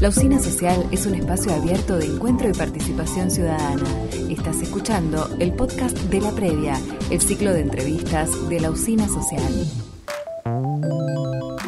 La 0.00 0.10
Usina 0.10 0.38
Social 0.38 0.88
es 0.92 1.06
un 1.06 1.14
espacio 1.16 1.52
abierto 1.52 1.96
de 1.96 2.06
encuentro 2.06 2.48
y 2.48 2.52
participación 2.52 3.30
ciudadana. 3.30 3.82
Estás 4.30 4.62
escuchando 4.62 5.28
el 5.40 5.52
podcast 5.52 5.96
de 5.96 6.20
La 6.20 6.30
Previa, 6.30 6.80
el 7.10 7.20
ciclo 7.20 7.52
de 7.52 7.62
entrevistas 7.62 8.48
de 8.48 8.60
la 8.60 8.70
Usina 8.70 9.08
Social. 9.08 9.52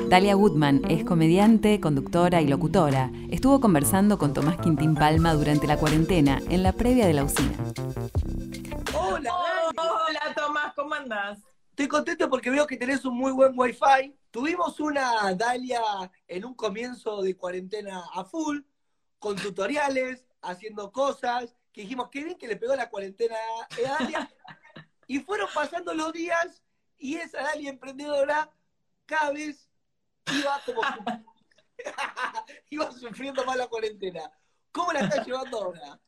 Dalia 0.09 0.37
Woodman 0.37 0.83
es 0.89 1.05
comediante, 1.05 1.81
conductora 1.81 2.41
y 2.41 2.47
locutora. 2.47 3.11
Estuvo 3.31 3.61
conversando 3.61 4.17
con 4.17 4.33
Tomás 4.33 4.59
Quintín 4.59 4.95
Palma 4.95 5.35
durante 5.35 5.67
la 5.67 5.77
cuarentena 5.77 6.41
en 6.49 6.63
la 6.63 6.73
previa 6.73 7.07
de 7.07 7.15
la 7.15 7.25
usina. 7.25 7.57
Hola, 8.95 9.35
Hola 9.77 10.35
Tomás, 10.37 10.73
¿cómo 10.77 10.95
andás? 10.95 11.50
Estoy 11.81 11.89
contento 11.89 12.29
porque 12.29 12.51
veo 12.51 12.67
que 12.67 12.77
tenés 12.77 13.07
un 13.07 13.17
muy 13.17 13.33
buen 13.33 13.59
wifi. 13.59 14.15
Tuvimos 14.31 14.79
una 14.81 15.33
Dalia 15.33 15.81
en 16.29 16.45
un 16.45 16.53
comienzo 16.53 17.23
de 17.23 17.35
cuarentena 17.35 18.05
a 18.13 18.23
full, 18.23 18.61
con 19.19 19.35
tutoriales, 19.37 20.29
haciendo 20.43 20.93
cosas, 20.93 21.57
que 21.73 21.81
dijimos, 21.81 22.11
qué 22.11 22.23
bien 22.23 22.37
que 22.37 22.49
le 22.49 22.57
pegó 22.57 22.77
la 22.77 22.91
cuarentena 22.91 23.35
a 23.35 23.99
Dalia. 23.99 24.31
y 25.07 25.21
fueron 25.21 25.49
pasando 25.55 25.95
los 25.95 26.13
días 26.13 26.63
y 26.99 27.17
esa 27.17 27.45
Dalia 27.45 27.71
emprendedora 27.71 28.53
cada 29.07 29.33
vez 29.33 29.67
iba 30.35 30.61
como... 30.67 30.83
iba 32.69 32.93
sufriendo 32.93 33.43
más 33.47 33.57
la 33.57 33.69
cuarentena. 33.69 34.31
¿Cómo 34.71 34.93
la 34.93 35.01
estás 35.01 35.27
llevando 35.27 35.57
ahora? 35.57 35.99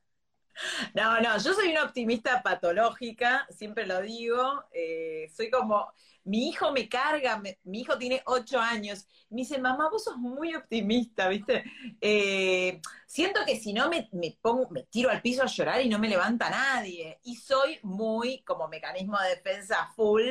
No, 0.94 1.20
no, 1.20 1.38
yo 1.38 1.54
soy 1.54 1.70
una 1.70 1.84
optimista 1.84 2.42
patológica, 2.42 3.46
siempre 3.50 3.86
lo 3.86 4.00
digo. 4.00 4.64
eh, 4.72 5.28
soy 5.34 5.50
como, 5.50 5.92
mi 6.24 6.48
hijo 6.48 6.72
me 6.72 6.88
carga, 6.88 7.40
mi 7.64 7.80
hijo 7.80 7.98
tiene 7.98 8.22
ocho 8.26 8.58
años. 8.60 9.06
Me 9.30 9.38
dice, 9.42 9.58
mamá, 9.58 9.88
vos 9.90 10.04
sos 10.04 10.16
muy 10.16 10.54
optimista, 10.54 11.28
¿viste? 11.28 11.64
Eh, 12.00 12.80
siento 13.06 13.40
que 13.46 13.56
si 13.58 13.72
no 13.72 13.88
me, 13.88 14.08
me 14.12 14.36
pongo, 14.40 14.68
me 14.70 14.84
tiro 14.84 15.10
al 15.10 15.22
piso 15.22 15.42
a 15.42 15.46
llorar 15.46 15.80
y 15.80 15.88
no 15.88 15.98
me 15.98 16.08
levanta 16.08 16.50
nadie. 16.50 17.18
Y 17.24 17.36
soy 17.36 17.78
muy, 17.82 18.42
como 18.44 18.68
mecanismo 18.68 19.18
de 19.20 19.30
defensa 19.30 19.90
full, 19.96 20.22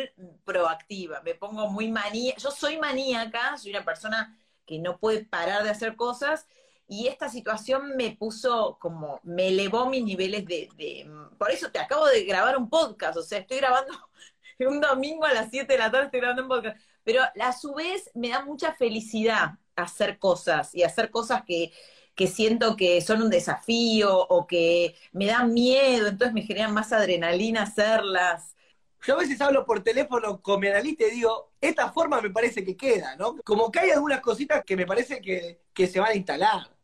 proactiva. 0.43 1.21
Me 1.23 1.35
pongo 1.35 1.69
muy 1.69 1.89
manía. 1.91 2.35
Yo 2.37 2.51
soy 2.51 2.77
maníaca, 2.79 3.57
soy 3.57 3.71
una 3.71 3.85
persona 3.85 4.37
que 4.65 4.79
no 4.79 4.97
puede 4.99 5.25
parar 5.25 5.63
de 5.63 5.69
hacer 5.71 5.95
cosas 5.95 6.47
y 6.91 7.07
esta 7.07 7.29
situación 7.29 7.95
me 7.95 8.17
puso 8.17 8.77
como, 8.81 9.21
me 9.23 9.47
elevó 9.47 9.85
mis 9.89 10.03
niveles 10.03 10.45
de, 10.45 11.09
Por 11.37 11.49
eso 11.49 11.71
te 11.71 11.79
acabo 11.79 12.05
de 12.05 12.25
grabar 12.25 12.57
un 12.57 12.69
podcast, 12.69 13.15
o 13.15 13.23
sea, 13.23 13.39
estoy 13.39 13.59
grabando 13.59 13.93
un 14.59 14.81
domingo 14.81 15.23
a 15.23 15.33
las 15.33 15.49
7 15.49 15.71
de 15.71 15.79
la 15.79 15.89
tarde, 15.89 16.07
estoy 16.07 16.19
grabando 16.19 16.43
un 16.43 16.49
podcast, 16.49 16.77
pero 17.05 17.21
a 17.23 17.53
su 17.53 17.73
vez 17.75 18.11
me 18.13 18.27
da 18.27 18.43
mucha 18.43 18.73
felicidad 18.73 19.51
hacer 19.77 20.19
cosas 20.19 20.75
y 20.75 20.83
hacer 20.83 21.11
cosas 21.11 21.43
que, 21.45 21.71
que 22.13 22.27
siento 22.27 22.75
que 22.75 22.99
son 22.99 23.21
un 23.21 23.29
desafío 23.29 24.13
o 24.27 24.45
que 24.45 24.93
me 25.13 25.27
dan 25.27 25.53
miedo, 25.53 26.09
entonces 26.09 26.33
me 26.33 26.41
generan 26.41 26.73
más 26.73 26.91
adrenalina 26.91 27.63
hacerlas. 27.63 28.57
Yo 29.03 29.15
a 29.15 29.19
veces 29.19 29.39
hablo 29.39 29.65
por 29.65 29.81
teléfono 29.81 30.41
con 30.41 30.59
mi 30.59 30.67
analista 30.67 31.05
y 31.05 31.11
digo, 31.11 31.53
esta 31.61 31.89
forma 31.93 32.19
me 32.19 32.31
parece 32.31 32.65
que 32.65 32.75
queda, 32.75 33.15
¿no? 33.15 33.37
Como 33.45 33.71
que 33.71 33.79
hay 33.79 33.91
algunas 33.91 34.19
cositas 34.19 34.65
que 34.65 34.75
me 34.75 34.85
parece 34.85 35.21
que, 35.21 35.61
que 35.73 35.87
se 35.87 36.01
van 36.01 36.11
a 36.11 36.15
instalar. 36.15 36.80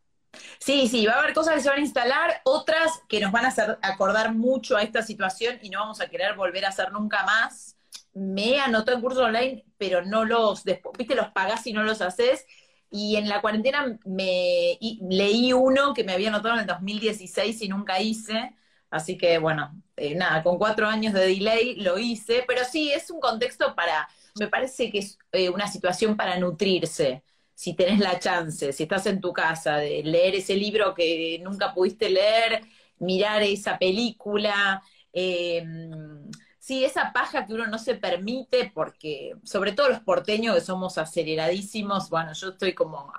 Sí, 0.59 0.87
sí, 0.87 1.05
va 1.05 1.13
a 1.13 1.19
haber 1.19 1.33
cosas 1.33 1.55
que 1.55 1.61
se 1.61 1.69
van 1.69 1.79
a 1.79 1.81
instalar, 1.81 2.41
otras 2.45 2.91
que 3.07 3.19
nos 3.19 3.31
van 3.31 3.45
a 3.45 3.49
hacer 3.49 3.77
acordar 3.81 4.33
mucho 4.33 4.77
a 4.77 4.83
esta 4.83 5.01
situación 5.01 5.59
y 5.61 5.69
no 5.69 5.79
vamos 5.79 6.01
a 6.01 6.07
querer 6.09 6.35
volver 6.35 6.65
a 6.65 6.69
hacer 6.69 6.91
nunca 6.91 7.23
más. 7.25 7.75
Me 8.13 8.59
anotó 8.59 8.91
en 8.93 9.01
cursos 9.01 9.23
online, 9.23 9.65
pero 9.77 10.03
no 10.03 10.25
los, 10.25 10.65
despu- 10.65 10.95
viste, 10.97 11.15
los 11.15 11.29
pagás 11.29 11.65
y 11.67 11.73
no 11.73 11.83
los 11.83 12.01
haces. 12.01 12.45
Y 12.89 13.15
en 13.17 13.27
la 13.29 13.41
cuarentena 13.41 13.97
me 14.05 14.77
leí 15.09 15.53
uno 15.53 15.93
que 15.93 16.03
me 16.03 16.13
había 16.13 16.29
anotado 16.29 16.55
en 16.55 16.61
el 16.61 16.65
2016 16.67 17.61
y 17.61 17.69
nunca 17.69 17.99
hice. 18.01 18.55
Así 18.89 19.17
que 19.17 19.37
bueno, 19.37 19.81
eh, 19.97 20.15
nada, 20.15 20.41
con 20.43 20.57
cuatro 20.57 20.87
años 20.87 21.13
de 21.13 21.21
delay 21.27 21.75
lo 21.75 21.97
hice, 21.99 22.43
pero 22.47 22.63
sí, 22.63 22.91
es 22.91 23.11
un 23.11 23.19
contexto 23.19 23.75
para, 23.75 24.07
me 24.35 24.47
parece 24.47 24.89
que 24.91 24.99
es 24.99 25.19
eh, 25.33 25.49
una 25.49 25.67
situación 25.67 26.15
para 26.15 26.37
nutrirse 26.39 27.23
si 27.57 27.73
tenés 27.73 27.99
la 27.99 28.19
chance, 28.19 28.71
si 28.71 28.83
estás 28.83 29.07
en 29.07 29.19
tu 29.19 29.33
casa, 29.33 29.77
de 29.77 30.03
leer 30.03 30.35
ese 30.35 30.55
libro 30.55 30.93
que 30.93 31.39
nunca 31.43 31.73
pudiste 31.73 32.07
leer, 32.07 32.61
mirar 32.99 33.41
esa 33.41 33.79
película, 33.79 34.83
eh, 35.11 35.65
sí, 36.59 36.85
esa 36.85 37.11
paja 37.11 37.47
que 37.47 37.55
uno 37.55 37.65
no 37.65 37.79
se 37.79 37.95
permite, 37.95 38.71
porque 38.75 39.33
sobre 39.43 39.71
todo 39.71 39.89
los 39.89 40.01
porteños 40.01 40.53
que 40.53 40.61
somos 40.61 40.99
aceleradísimos, 40.99 42.11
bueno, 42.11 42.31
yo 42.33 42.49
estoy 42.49 42.75
como 42.75 43.11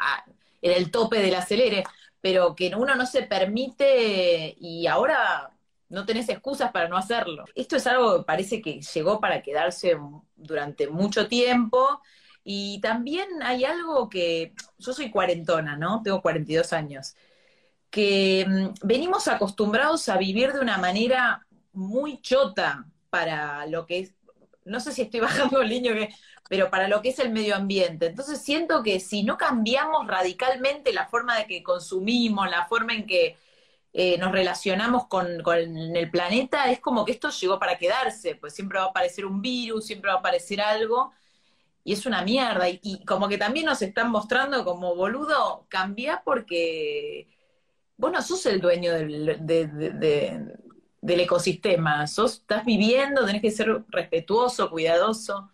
en 0.63 0.71
el 0.71 0.93
tope 0.93 1.19
del 1.19 1.35
acelere, 1.35 1.83
pero 2.21 2.55
que 2.55 2.73
uno 2.77 2.95
no 2.95 3.07
se 3.07 3.23
permite 3.25 4.55
y 4.61 4.87
ahora 4.87 5.51
no 5.89 6.07
tenés 6.07 6.29
excusas 6.29 6.71
para 6.71 6.89
no 6.89 6.97
hacerlo. 6.97 7.45
Esto 7.57 7.75
es 7.75 7.89
algo 7.89 8.19
que 8.19 8.25
parece 8.25 8.63
que 8.63 8.81
llegó 8.81 9.19
para 9.21 9.43
quedarse 9.43 9.97
durante 10.37 10.87
mucho 10.87 11.27
tiempo 11.27 12.01
y 12.51 12.81
también 12.81 13.29
hay 13.43 13.67
algo 13.67 14.09
que, 14.09 14.55
yo 14.79 14.95
soy 14.95 15.11
cuarentona, 15.11 15.77
¿no? 15.77 16.01
Tengo 16.03 16.23
42 16.23 16.73
años, 16.73 17.15
que 17.91 18.47
mm, 18.49 18.87
venimos 18.87 19.29
acostumbrados 19.29 20.09
a 20.09 20.17
vivir 20.17 20.55
de 20.55 20.61
una 20.61 20.79
manera 20.79 21.47
muy 21.73 22.23
chota 22.23 22.87
para 23.11 23.67
lo 23.67 23.85
que 23.85 23.99
es, 23.99 24.15
no 24.65 24.81
sé 24.81 24.93
si 24.93 25.03
estoy 25.03 25.21
bajando 25.29 25.61
el 25.61 25.69
niño, 25.69 25.93
pero 26.49 26.71
para 26.71 26.89
lo 26.89 27.03
que 27.03 27.11
es 27.11 27.19
el 27.19 27.33
medio 27.33 27.55
ambiente. 27.55 28.07
Entonces 28.07 28.41
siento 28.41 28.83
que 28.83 28.99
si 28.99 29.25
no 29.25 29.37
cambiamos 29.37 30.07
radicalmente 30.07 30.95
la 30.95 31.07
forma 31.07 31.37
de 31.37 31.47
que 31.47 31.63
consumimos, 31.63 32.51
la 32.51 32.67
forma 32.67 32.95
en 32.95 33.07
que 33.07 33.37
eh, 33.93 34.17
nos 34.17 34.33
relacionamos 34.33 35.07
con, 35.07 35.43
con 35.43 35.59
el 35.59 36.11
planeta, 36.11 36.71
es 36.71 36.81
como 36.81 37.05
que 37.05 37.13
esto 37.13 37.29
llegó 37.29 37.59
para 37.59 37.77
quedarse, 37.77 38.37
pues 38.37 38.55
siempre 38.55 38.79
va 38.79 38.87
a 38.87 38.89
aparecer 38.89 39.27
un 39.27 39.43
virus, 39.43 39.85
siempre 39.87 40.09
va 40.11 40.17
a 40.17 40.21
aparecer 40.21 40.63
algo 40.63 41.13
y 41.89 41.93
es 41.95 42.05
una 42.05 42.21
mierda. 42.23 42.69
Y, 42.69 43.03
como 43.07 43.29
que 43.29 43.39
también 43.39 43.65
nos 43.65 43.81
están 43.81 44.11
mostrando 44.11 44.63
como, 44.63 44.95
boludo, 44.95 45.65
cambia 45.71 46.21
porque 46.23 47.27
vos 47.97 48.13
no 48.13 48.21
sos 48.21 48.45
el 48.45 48.61
dueño 48.61 48.93
del, 48.93 49.25
de- 49.41 49.67
de- 49.69 49.91
de- 49.91 50.55
del 51.01 51.21
ecosistema, 51.21 52.07
sos, 52.07 52.41
estás 52.41 52.67
viviendo, 52.67 53.25
tenés 53.25 53.41
que 53.41 53.51
ser 53.51 53.85
respetuoso, 53.89 54.69
cuidadoso. 54.69 55.51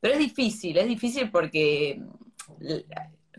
Pero 0.00 0.14
es 0.14 0.18
difícil, 0.18 0.76
es 0.78 0.88
difícil 0.88 1.30
porque 1.30 2.02
l- 2.60 2.84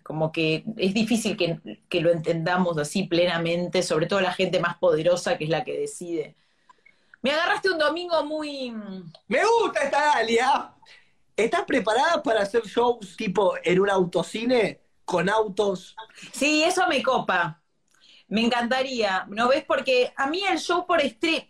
como 0.01 0.31
que 0.31 0.63
es 0.77 0.93
difícil 0.93 1.35
que, 1.35 1.59
que 1.89 1.99
lo 1.99 2.09
entendamos 2.09 2.77
así 2.77 3.03
plenamente, 3.03 3.83
sobre 3.83 4.05
todo 4.05 4.21
la 4.21 4.31
gente 4.31 4.61
más 4.61 4.77
poderosa 4.77 5.37
que 5.37 5.43
es 5.43 5.49
la 5.49 5.65
que 5.65 5.77
decide. 5.77 6.37
Me 7.21 7.31
agarraste 7.31 7.69
un 7.69 7.79
domingo 7.79 8.23
muy... 8.25 8.71
Me 9.27 9.39
gusta 9.43 9.81
esta 9.83 9.99
Dalia. 10.15 10.73
¿Estás 11.35 11.63
preparada 11.65 12.21
para 12.21 12.41
hacer 12.41 12.63
shows 12.63 13.17
tipo 13.17 13.55
en 13.63 13.79
un 13.79 13.89
autocine 13.89 14.81
con 15.03 15.29
autos? 15.29 15.95
Sí, 16.31 16.63
eso 16.63 16.87
me 16.87 17.01
copa. 17.01 17.61
Me 18.27 18.41
encantaría. 18.41 19.25
¿No 19.29 19.47
ves? 19.49 19.63
Porque 19.65 20.13
a 20.15 20.27
mí 20.27 20.43
el 20.49 20.59
show 20.59 20.85
por 20.85 21.01
stream, 21.01 21.43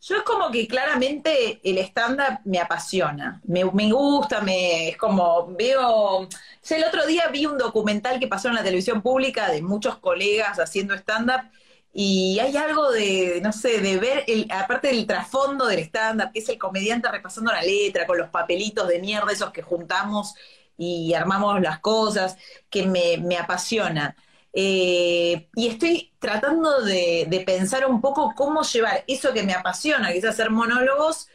yo 0.00 0.16
es 0.16 0.22
como 0.22 0.50
que 0.50 0.66
claramente 0.66 1.60
el 1.64 1.78
stand-up 1.78 2.40
me 2.44 2.58
apasiona. 2.58 3.40
Me, 3.44 3.64
me 3.64 3.90
gusta, 3.90 4.40
me, 4.40 4.90
es 4.90 4.96
como 4.96 5.46
veo. 5.56 6.28
el 6.68 6.84
otro 6.84 7.06
día 7.06 7.28
vi 7.28 7.46
un 7.46 7.56
documental 7.56 8.20
que 8.20 8.28
pasó 8.28 8.48
en 8.48 8.54
la 8.54 8.62
televisión 8.62 9.00
pública 9.00 9.48
de 9.50 9.62
muchos 9.62 9.96
colegas 9.98 10.58
haciendo 10.58 10.94
stand-up. 10.94 11.50
Y 11.92 12.38
hay 12.40 12.56
algo 12.56 12.90
de, 12.90 13.40
no 13.42 13.52
sé, 13.52 13.80
de 13.80 13.98
ver, 13.98 14.24
el, 14.26 14.46
aparte 14.50 14.88
del 14.88 15.06
trasfondo 15.06 15.66
del 15.66 15.80
stand-up, 15.80 16.32
que 16.32 16.40
es 16.40 16.48
el 16.48 16.58
comediante 16.58 17.10
repasando 17.10 17.52
la 17.52 17.62
letra 17.62 18.06
con 18.06 18.16
los 18.18 18.30
papelitos 18.30 18.88
de 18.88 18.98
mierda, 19.00 19.30
esos 19.32 19.52
que 19.52 19.62
juntamos 19.62 20.34
y 20.78 21.12
armamos 21.14 21.60
las 21.60 21.80
cosas, 21.80 22.36
que 22.70 22.86
me, 22.86 23.18
me 23.18 23.36
apasiona. 23.36 24.16
Eh, 24.54 25.48
y 25.54 25.68
estoy 25.68 26.14
tratando 26.18 26.82
de, 26.82 27.26
de 27.28 27.40
pensar 27.40 27.86
un 27.86 28.00
poco 28.00 28.34
cómo 28.36 28.62
llevar 28.62 29.04
eso 29.06 29.32
que 29.32 29.42
me 29.42 29.52
apasiona, 29.54 30.12
que 30.12 30.18
es 30.18 30.24
hacer 30.24 30.50
monólogos, 30.50 31.28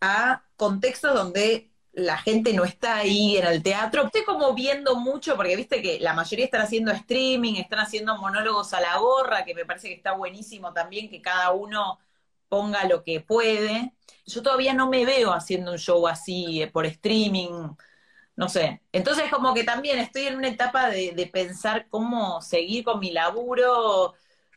a 0.00 0.44
contextos 0.56 1.14
donde 1.14 1.71
la 1.92 2.18
gente 2.18 2.54
no 2.54 2.64
está 2.64 2.96
ahí 2.96 3.36
en 3.36 3.46
el 3.46 3.62
teatro. 3.62 4.04
Estoy 4.04 4.24
como 4.24 4.54
viendo 4.54 4.96
mucho, 4.96 5.36
porque 5.36 5.56
viste 5.56 5.82
que 5.82 6.00
la 6.00 6.14
mayoría 6.14 6.46
están 6.46 6.62
haciendo 6.62 6.90
streaming, 6.92 7.54
están 7.56 7.80
haciendo 7.80 8.16
monólogos 8.18 8.72
a 8.74 8.80
la 8.80 8.98
gorra, 8.98 9.44
que 9.44 9.54
me 9.54 9.66
parece 9.66 9.88
que 9.88 9.94
está 9.94 10.12
buenísimo 10.14 10.72
también, 10.72 11.10
que 11.10 11.20
cada 11.22 11.52
uno 11.52 11.98
ponga 12.48 12.84
lo 12.86 13.02
que 13.04 13.20
puede. 13.20 13.94
Yo 14.26 14.42
todavía 14.42 14.74
no 14.74 14.88
me 14.88 15.04
veo 15.04 15.32
haciendo 15.32 15.72
un 15.72 15.78
show 15.78 16.06
así 16.08 16.62
eh, 16.62 16.68
por 16.68 16.86
streaming, 16.86 17.70
no 18.36 18.48
sé. 18.48 18.82
Entonces 18.92 19.30
como 19.30 19.54
que 19.54 19.64
también 19.64 19.98
estoy 19.98 20.22
en 20.26 20.36
una 20.36 20.48
etapa 20.48 20.88
de, 20.90 21.12
de 21.12 21.26
pensar 21.26 21.88
cómo 21.88 22.40
seguir 22.42 22.84
con 22.84 23.00
mi 23.00 23.10
laburo 23.12 24.14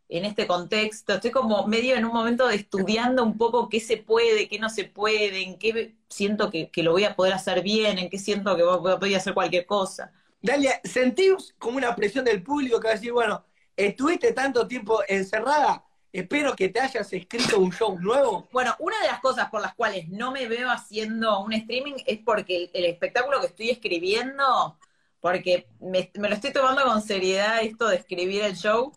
en 0.10 0.26
este 0.26 0.48
contexto. 0.48 1.14
Estoy 1.14 1.32
como 1.32 1.68
medio 1.68 1.96
en 1.96 2.06
un 2.06 2.14
momento 2.14 2.48
de 2.48 2.56
estudiando 2.56 3.24
un 3.24 3.38
poco 3.38 3.70
qué 3.70 3.80
se 3.80 3.98
puede, 3.98 4.48
qué 4.48 4.60
no 4.60 4.70
se 4.70 4.86
puede, 4.86 5.44
en 5.44 5.58
qué 5.58 5.96
siento 6.10 6.50
que, 6.50 6.70
que 6.70 6.84
lo 6.84 6.92
voy 6.92 7.04
a 7.04 7.16
poder 7.16 7.34
hacer 7.34 7.62
bien, 7.62 7.98
en 7.98 8.10
qué 8.10 8.20
siento 8.20 8.56
que 8.56 8.64
voy, 8.64 9.14
a 9.14 9.18
hacer 9.18 9.34
cualquier 9.34 9.66
cosa. 9.66 10.12
Dalia, 10.42 10.80
¿sentís 10.84 11.56
como 11.58 11.78
una 11.78 11.96
presión 11.96 12.26
del 12.26 12.44
público 12.44 12.80
que 12.80 12.88
va 12.88 12.94
a 12.94 12.96
decir, 12.98 13.12
bueno, 13.12 13.44
estuviste 13.76 14.32
tanto 14.34 14.68
tiempo 14.68 15.00
encerrada, 15.08 15.84
espero 16.14 16.56
que 16.56 16.70
te 16.70 16.80
hayas 16.80 17.12
escrito 17.12 17.60
un 17.60 17.72
show 17.72 17.98
nuevo? 18.00 18.48
Bueno, 18.52 18.76
una 18.80 19.00
de 19.02 19.08
las 19.08 19.20
cosas 19.22 19.50
por 19.50 19.62
las 19.62 19.74
cuales 19.74 20.08
no 20.10 20.32
me 20.32 20.48
veo 20.48 20.70
haciendo 20.70 21.42
un 21.44 21.54
streaming 21.54 21.96
es 22.06 22.20
porque 22.20 22.70
el, 22.74 22.86
espectáculo 22.86 23.42
que 23.42 23.48
estoy 23.48 23.72
escribiendo, 23.72 24.78
porque 25.20 25.68
me, 25.80 26.12
lo 26.14 26.36
estoy 26.36 26.54
tomando 26.54 26.84
con 26.84 27.02
seriedad 27.02 27.64
esto 27.64 27.88
de 27.88 27.96
escribir 27.96 28.44
el 28.44 28.56
show, 28.56 28.94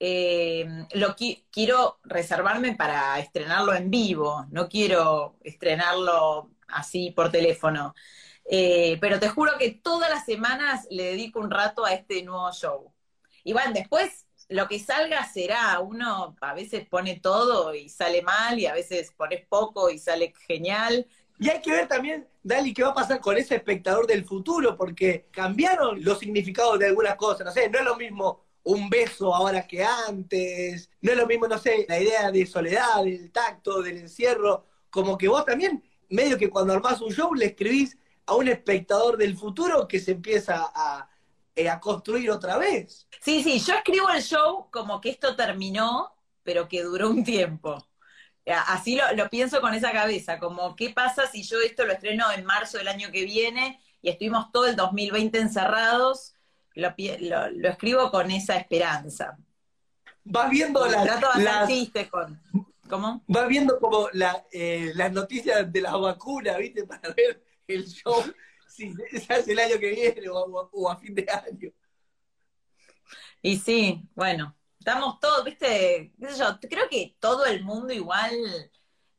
eh, 0.00 0.66
lo 0.92 1.16
quiero 1.50 1.98
reservarme 2.04 2.74
para 2.76 3.18
estrenarlo 3.18 3.74
en 3.74 3.90
vivo, 3.90 4.46
no 4.50 4.68
quiero 4.68 5.36
estrenarlo 5.42 6.50
así 6.68 7.10
por 7.10 7.30
teléfono. 7.30 7.94
Eh, 8.50 8.96
pero 9.00 9.20
te 9.20 9.28
juro 9.28 9.52
que 9.58 9.72
todas 9.72 10.08
las 10.08 10.24
semanas 10.24 10.86
le 10.90 11.04
dedico 11.04 11.40
un 11.40 11.50
rato 11.50 11.84
a 11.84 11.92
este 11.92 12.22
nuevo 12.22 12.50
show. 12.52 12.92
Y 13.44 13.52
bueno, 13.52 13.72
después 13.72 14.26
lo 14.48 14.66
que 14.68 14.78
salga 14.78 15.24
será. 15.26 15.80
Uno 15.80 16.36
a 16.40 16.54
veces 16.54 16.86
pone 16.88 17.20
todo 17.20 17.74
y 17.74 17.88
sale 17.88 18.22
mal, 18.22 18.58
y 18.58 18.66
a 18.66 18.74
veces 18.74 19.12
pones 19.16 19.46
poco 19.46 19.90
y 19.90 19.98
sale 19.98 20.32
genial. 20.46 21.06
Y 21.38 21.50
hay 21.50 21.60
que 21.60 21.70
ver 21.70 21.86
también, 21.86 22.26
Dali, 22.42 22.74
qué 22.74 22.82
va 22.82 22.90
a 22.90 22.94
pasar 22.94 23.20
con 23.20 23.36
ese 23.36 23.56
espectador 23.56 24.06
del 24.06 24.24
futuro, 24.24 24.76
porque 24.76 25.28
cambiaron 25.30 26.02
los 26.02 26.18
significados 26.18 26.78
de 26.78 26.86
algunas 26.86 27.16
cosas. 27.16 27.46
No 27.46 27.52
sé, 27.52 27.68
no 27.68 27.78
es 27.78 27.84
lo 27.84 27.96
mismo 27.96 28.47
un 28.68 28.90
beso 28.90 29.34
ahora 29.34 29.66
que 29.66 29.82
antes, 29.82 30.90
no 31.00 31.12
es 31.12 31.16
lo 31.16 31.26
mismo, 31.26 31.48
no 31.48 31.56
sé, 31.56 31.86
la 31.88 31.98
idea 31.98 32.30
de 32.30 32.44
soledad, 32.44 33.02
del 33.02 33.32
tacto, 33.32 33.80
del 33.80 33.96
encierro, 33.96 34.66
como 34.90 35.16
que 35.16 35.26
vos 35.26 35.46
también, 35.46 35.82
medio 36.10 36.36
que 36.36 36.50
cuando 36.50 36.74
armás 36.74 37.00
un 37.00 37.10
show 37.10 37.34
le 37.34 37.46
escribís 37.46 37.96
a 38.26 38.34
un 38.34 38.46
espectador 38.46 39.16
del 39.16 39.38
futuro 39.38 39.88
que 39.88 39.98
se 39.98 40.12
empieza 40.12 40.70
eh, 41.56 41.66
a, 41.70 41.80
construir 41.80 42.30
otra 42.30 42.58
vez. 42.58 43.08
Sí, 43.22 43.42
sí, 43.42 43.58
yo 43.58 43.74
escribo 43.74 44.10
el 44.10 44.22
show 44.22 44.68
como 44.70 45.00
que 45.00 45.10
esto 45.10 45.34
terminó, 45.34 46.12
pero 46.42 46.68
que 46.68 46.82
duró 46.82 47.08
un 47.08 47.24
tiempo. 47.24 47.88
Eh, 48.44 48.52
así 48.52 49.00
lo, 49.16 49.30
pienso 49.30 49.62
con 49.62 49.72
esa 49.72 49.92
cabeza, 49.92 50.38
como 50.38 50.76
qué 50.76 50.90
pasa 50.90 51.26
si 51.26 51.42
yo 51.42 51.58
esto 51.60 51.86
lo 51.86 51.94
estreno 51.94 52.30
en 52.32 52.44
marzo 52.44 52.76
del 52.76 52.88
año 52.88 53.10
que 53.10 53.24
viene 53.24 53.80
y 54.02 54.10
estuvimos 54.10 54.52
todo 54.52 54.66
el 54.66 54.76
2020 54.76 55.38
encerrados, 55.38 56.34
lo, 56.78 57.68
escribo 57.68 58.10
con 58.10 58.30
esa 58.30 58.56
esperanza. 58.56 59.36
Vas 60.24 60.50
viendo 60.50 60.84
las, 60.86 61.68
con... 62.10 62.40
¿Cómo? 62.88 63.22
Vas 63.26 63.48
viendo 63.48 63.78
como 63.78 64.08
eh, 64.52 64.92
las 64.94 65.12
noticias 65.12 65.70
de 65.70 65.80
la 65.80 65.96
vacuna, 65.96 66.56
¿viste? 66.56 66.84
Para 66.86 67.12
ver 67.14 67.42
el 67.66 67.86
show 67.86 68.22
si 68.66 68.94
se 68.94 69.32
hace 69.32 69.52
el 69.52 69.58
año 69.58 69.78
que 69.78 69.90
viene 69.90 70.28
o, 70.30 70.90
a 70.90 70.96
fin 70.96 71.14
de 71.14 71.26
año. 71.30 71.70
Y 73.42 73.56
sí, 73.56 74.02
bueno, 74.14 74.56
estamos 74.78 75.20
todos, 75.20 75.44
viste, 75.44 76.12
qué 76.18 76.28
sé 76.28 76.38
yo, 76.38 76.58
creo 76.68 76.88
que 76.88 77.16
todo 77.18 77.46
el 77.46 77.62
mundo 77.62 77.92
igual 77.92 78.32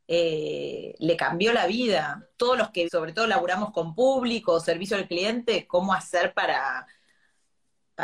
eh, 0.08 0.94
le 0.98 1.16
cambió 1.16 1.52
la 1.52 1.66
vida. 1.66 2.28
Todos 2.36 2.58
los 2.58 2.70
que 2.70 2.88
sobre 2.88 3.12
todo 3.12 3.26
laburamos 3.26 3.70
con 3.72 3.94
público, 3.94 4.60
servicio 4.60 4.96
al 4.96 5.08
cliente, 5.08 5.66
cómo 5.66 5.92
hacer 5.92 6.34
para, 6.34 6.86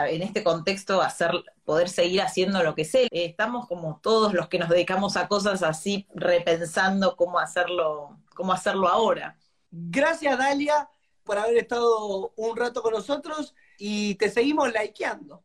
en 0.08 0.22
este 0.22 0.42
contexto 0.44 1.00
hacer, 1.00 1.32
poder 1.64 1.88
seguir 1.88 2.22
haciendo 2.22 2.62
lo 2.62 2.74
que 2.74 2.84
sé. 2.84 3.08
estamos 3.10 3.66
como 3.66 4.00
todos 4.02 4.34
los 4.34 4.48
que 4.48 4.58
nos 4.58 4.68
dedicamos 4.68 5.16
a 5.16 5.28
cosas 5.28 5.62
así, 5.62 6.06
repensando 6.14 7.16
cómo 7.16 7.38
hacerlo, 7.38 8.18
cómo 8.34 8.52
hacerlo 8.52 8.88
ahora. 8.88 9.36
Gracias, 9.70 10.38
Dalia, 10.38 10.88
por 11.24 11.38
haber 11.38 11.58
estado 11.58 12.32
un 12.36 12.56
rato 12.56 12.82
con 12.82 12.92
nosotros 12.92 13.54
y 13.78 14.14
te 14.16 14.30
seguimos 14.30 14.72
likeando. 14.72 15.42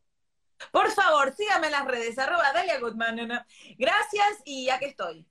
Por 0.71 0.91
favor, 0.91 1.33
sígame 1.35 1.67
en 1.67 1.73
las 1.73 1.85
redes, 1.85 2.19
arroba 2.19 2.53
Dalia 2.53 2.79
Goodman. 2.79 3.17
Gracias 3.77 4.41
y 4.45 4.69
aquí 4.69 4.85
estoy. 4.85 5.25